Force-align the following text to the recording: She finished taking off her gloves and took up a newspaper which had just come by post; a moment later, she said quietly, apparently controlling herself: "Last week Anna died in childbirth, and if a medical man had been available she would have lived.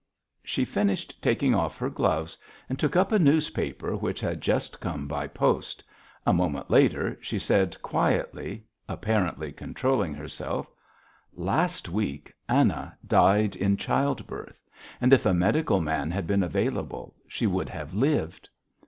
She 0.43 0.65
finished 0.65 1.21
taking 1.21 1.53
off 1.53 1.77
her 1.77 1.91
gloves 1.91 2.35
and 2.67 2.79
took 2.79 2.95
up 2.95 3.11
a 3.11 3.19
newspaper 3.19 3.95
which 3.95 4.19
had 4.19 4.41
just 4.41 4.79
come 4.79 5.07
by 5.07 5.27
post; 5.27 5.83
a 6.25 6.33
moment 6.33 6.71
later, 6.71 7.19
she 7.21 7.37
said 7.37 7.79
quietly, 7.83 8.65
apparently 8.89 9.51
controlling 9.51 10.15
herself: 10.15 10.71
"Last 11.35 11.87
week 11.87 12.33
Anna 12.49 12.97
died 13.05 13.55
in 13.55 13.77
childbirth, 13.77 14.65
and 14.99 15.13
if 15.13 15.23
a 15.27 15.35
medical 15.35 15.81
man 15.81 16.09
had 16.09 16.25
been 16.25 16.41
available 16.41 17.13
she 17.27 17.45
would 17.45 17.69
have 17.69 17.93
lived. 17.93 18.49